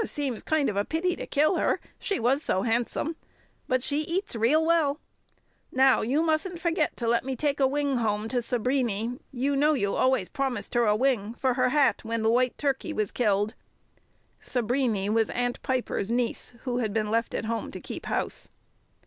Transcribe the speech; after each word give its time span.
Seems 0.03 0.41
kind 0.41 0.67
of 0.67 0.75
a 0.75 0.83
pity 0.83 1.15
to 1.15 1.27
kill 1.27 1.57
her, 1.57 1.79
she 1.99 2.19
was 2.19 2.41
so 2.41 2.63
handsome. 2.63 3.17
But 3.67 3.83
she 3.83 4.01
eats 4.01 4.35
real 4.35 4.65
well. 4.65 4.99
Now, 5.71 6.01
you 6.01 6.23
mustn't 6.23 6.59
forget 6.59 6.97
to 6.97 7.07
let 7.07 7.23
me 7.23 7.35
take 7.35 7.59
a 7.59 7.67
wing 7.67 7.97
home 7.97 8.27
to 8.29 8.41
Sabriny. 8.41 9.19
You 9.31 9.55
know 9.55 9.75
you 9.75 9.93
always 9.95 10.27
promised 10.27 10.73
her 10.73 10.87
a 10.87 10.95
wing 10.95 11.35
for 11.35 11.53
her 11.53 11.69
hat 11.69 12.03
when 12.03 12.23
the 12.23 12.31
white 12.31 12.57
turkey 12.57 12.93
was 12.93 13.11
killed." 13.11 13.53
Sabriny 14.41 15.07
was 15.07 15.29
Aunt 15.29 15.61
Piper's 15.61 16.09
niece, 16.09 16.55
who 16.63 16.79
had 16.79 16.93
been 16.95 17.11
left 17.11 17.35
at 17.35 17.45
home 17.45 17.69
to 17.69 17.79
keep 17.79 18.07
house. 18.07 18.49